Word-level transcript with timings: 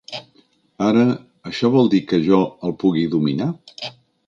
Ara, 0.85 1.03
això 1.51 1.71
vol 1.77 1.91
dir 1.95 2.01
que 2.13 2.21
jo 2.31 2.41
el 2.69 2.75
pugui 2.85 3.07
dominar? 3.15 3.51